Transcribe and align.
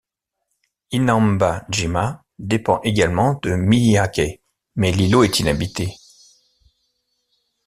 Inamba-jima 0.93 2.25
dépend 2.39 2.81
également 2.81 3.39
de 3.43 3.51
Miyake, 3.51 4.41
mais 4.75 4.91
l'îlot 4.91 5.23
est 5.23 5.39
inhabité. 5.41 5.93